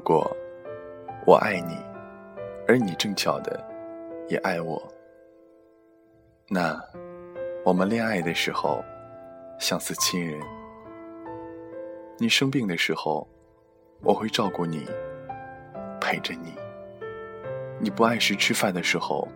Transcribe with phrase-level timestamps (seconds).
[0.00, 0.34] 如果
[1.26, 1.76] 我爱你，
[2.66, 3.62] 而你正巧的
[4.30, 4.82] 也爱我，
[6.48, 6.82] 那
[7.66, 8.82] 我们恋爱的时候
[9.58, 10.40] 相似亲人。
[12.16, 13.28] 你生病的时候，
[14.02, 14.86] 我会照顾你，
[16.00, 16.54] 陪着你。
[17.78, 19.28] 你不按时吃饭的时候，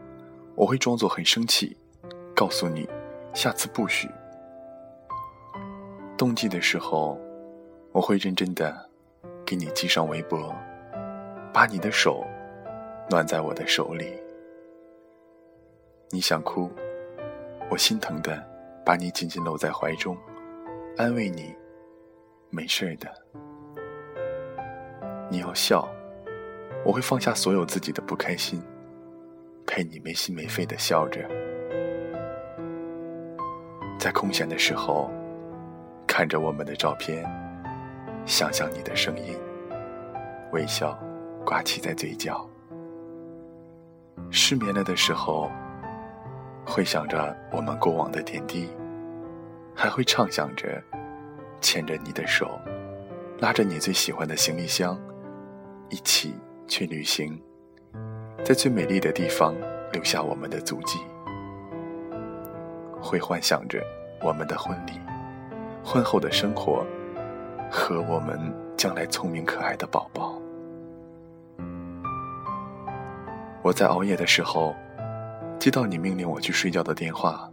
[0.54, 1.76] 我会装作很生气，
[2.35, 2.89] 告诉你
[3.35, 4.08] 下次不许。
[6.17, 7.21] 冬季的时候，
[7.93, 8.89] 我会认真的
[9.46, 10.54] 给你系上围脖，
[11.52, 12.26] 把你的手
[13.11, 14.12] 暖在我的手里。
[16.11, 16.71] 你想哭，
[17.71, 18.43] 我心疼的
[18.85, 20.16] 把你紧紧搂在怀中，
[20.96, 21.54] 安慰你，
[22.50, 23.08] 没事的。
[25.30, 25.88] 你要笑，
[26.85, 28.63] 我会放下所有自己的不开心，
[29.66, 31.29] 陪你没心没肺的笑着。
[33.98, 35.11] 在空闲的时候。
[36.06, 37.24] 看着我们的照片，
[38.27, 39.39] 想想你的声音，
[40.53, 40.98] 微笑
[41.44, 42.48] 挂起在嘴角。
[44.31, 45.50] 失眠了的时候，
[46.64, 48.70] 会想着我们过往的点滴，
[49.75, 50.83] 还会畅想着
[51.61, 52.58] 牵着你的手，
[53.41, 54.98] 拉着你最喜欢的行李箱，
[55.91, 56.34] 一起
[56.66, 57.38] 去旅行，
[58.42, 59.55] 在最美丽的地方
[59.92, 60.98] 留下我们的足迹。
[63.03, 63.83] 会幻想着
[64.22, 64.92] 我们的婚礼。
[65.84, 66.86] 婚后的生活，
[67.77, 68.39] 和我们
[68.77, 70.41] 将来聪明可爱的宝宝。
[73.62, 74.72] 我在熬夜的时候，
[75.58, 77.50] 接到你命令我去睡觉的电话，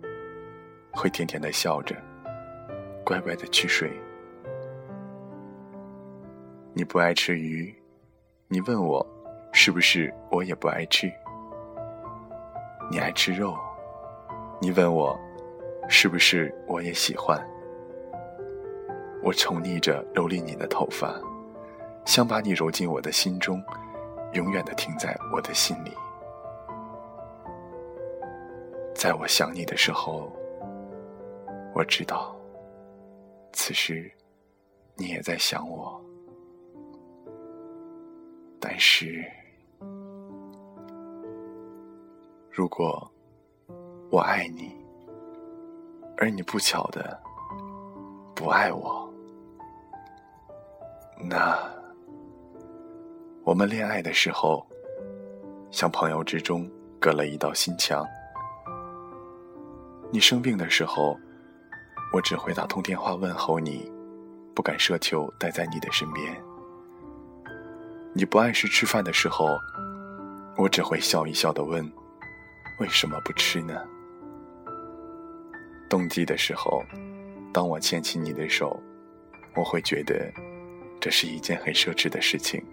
[0.91, 1.95] 会甜甜的笑着，
[3.03, 3.91] 乖乖的去睡。
[6.71, 7.73] 你不爱吃鱼，
[8.47, 9.05] 你问我，
[9.51, 11.11] 是不是我也不爱吃？
[12.91, 13.57] 你爱吃肉，
[14.61, 15.19] 你问我，
[15.89, 17.43] 是不是我也喜欢？
[19.23, 21.13] 我宠溺着蹂躏你的头发，
[22.05, 23.63] 想把你揉进我的心中，
[24.33, 25.91] 永远的停在我的心里。
[28.95, 30.31] 在我想你的时候，
[31.75, 32.35] 我知道，
[33.53, 34.11] 此时
[34.95, 35.99] 你也在想我。
[38.59, 39.23] 但是，
[42.49, 43.11] 如果
[44.11, 44.75] 我爱你，
[46.17, 47.19] 而你不巧的
[48.35, 49.10] 不爱我。
[51.23, 51.57] 那，
[53.43, 54.65] 我们恋爱的时候，
[55.69, 58.05] 像朋友之中隔了一道心墙。
[60.11, 61.17] 你生病的时候，
[62.11, 63.89] 我只会打通电话问候你，
[64.53, 66.35] 不敢奢求待在你的身边。
[68.13, 69.47] 你不按时吃饭的时候，
[70.57, 71.89] 我只会笑一笑的问，
[72.79, 73.81] 为什么不吃呢？
[75.89, 76.83] 冬季的时候，
[77.53, 78.77] 当我牵起你的手，
[79.55, 80.29] 我会觉得。
[81.01, 82.63] 这是一件很奢侈的事情。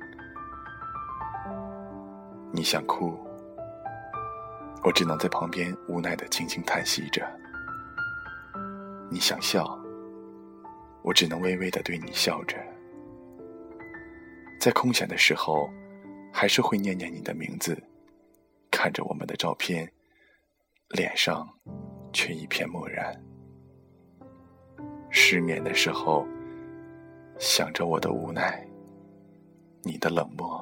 [2.53, 3.19] 你想哭，
[4.85, 7.25] 我只能在旁边无奈的轻轻叹息着；
[9.11, 9.79] 你想笑，
[11.03, 12.59] 我只能微微的对你笑着。
[14.61, 15.71] 在空闲的时候，
[16.31, 17.83] 还是会念念你的名字，
[18.71, 19.91] 看着我们的照片，
[20.91, 21.49] 脸上
[22.13, 23.19] 却一片漠然。
[25.09, 26.27] 失眠的时候。
[27.39, 28.67] 想着我的无奈，
[29.83, 30.61] 你的冷漠，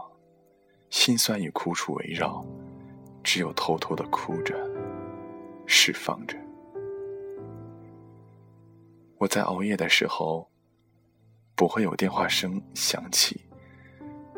[0.91, 2.45] 心酸与苦楚围绕，
[3.25, 4.55] 只有偷偷的哭着，
[5.67, 6.37] 释放着。
[9.17, 10.47] 我在熬夜的时候，
[11.55, 13.41] 不会有电话声响起，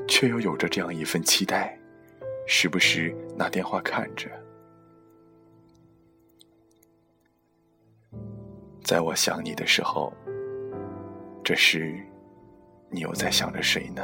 [0.07, 1.77] 却又有着这样一份期待，
[2.47, 4.31] 时不时拿电话看着。
[8.85, 10.13] 在我想你的时候，
[11.43, 12.08] 这是。
[12.91, 14.03] 你又在想着谁呢？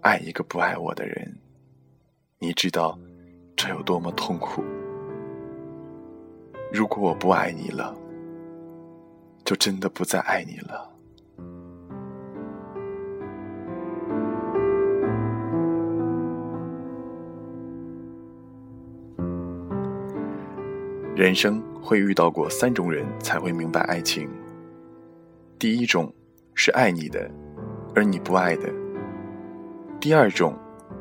[0.00, 1.36] 爱一个不爱我的人，
[2.38, 2.98] 你知道
[3.56, 4.64] 这有多么痛苦。
[6.72, 7.96] 如果我不爱你了，
[9.44, 10.92] 就真的不再爱你了。
[21.14, 24.28] 人生会遇到过三种人，才会明白爱情。
[25.58, 26.12] 第一种
[26.52, 27.30] 是爱你的，
[27.94, 28.68] 而你不爱的；
[29.98, 30.54] 第二种，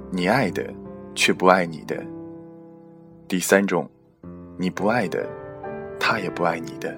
[0.10, 0.74] 你爱的
[1.14, 1.98] 却不爱你的；
[3.28, 3.90] 第三种，
[4.58, 5.28] 你不爱的，
[6.00, 6.98] 他也不爱你的。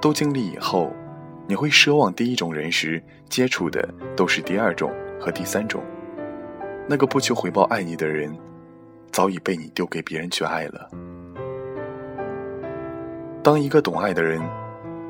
[0.00, 0.90] 都经历以后，
[1.46, 3.86] 你会奢望第一种人时接触的
[4.16, 4.90] 都是第二种
[5.20, 5.82] 和第三种。
[6.88, 8.34] 那个不求回报爱你的人，
[9.10, 10.88] 早已被你丢给别人去爱了。
[13.42, 14.40] 当一个懂爱的人。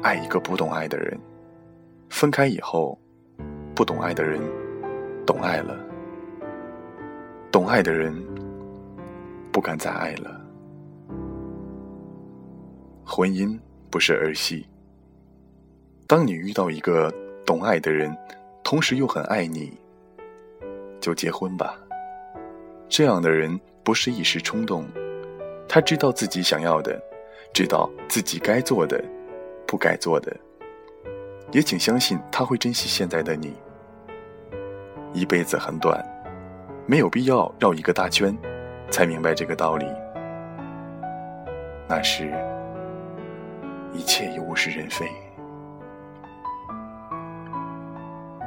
[0.03, 1.17] 爱一个不懂爱的人，
[2.11, 2.99] 分开以后，
[3.73, 4.41] 不懂爱的人
[5.25, 5.79] 懂爱了，
[7.53, 8.13] 懂爱的人
[9.53, 10.41] 不敢再爱了。
[13.05, 13.57] 婚姻
[13.91, 14.67] 不是儿戏。
[16.09, 17.09] 当你遇到一个
[17.47, 18.13] 懂爱的人，
[18.65, 19.73] 同时又很爱你，
[21.01, 21.79] 就结婚吧。
[22.89, 24.85] 这样的人不是一时冲动，
[25.69, 27.01] 他知道自己想要的，
[27.55, 29.03] 知道自己该做的，
[29.73, 30.31] 不该做的。
[31.51, 33.55] 也请相信他会珍惜现在的你。
[35.15, 35.99] 一辈子很短，
[36.87, 38.37] 没有必要绕一个大圈，
[38.91, 39.87] 才明白这个道理。
[41.89, 42.31] 那时，
[43.95, 45.09] 一切已物是人非。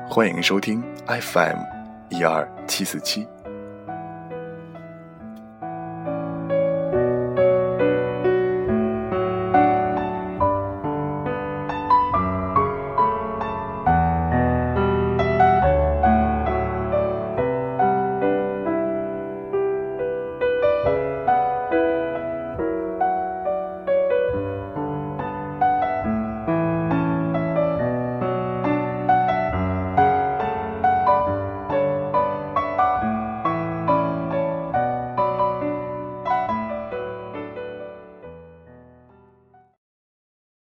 [0.08, 1.58] 欢迎收听 FM
[2.10, 3.28] 一二七四七。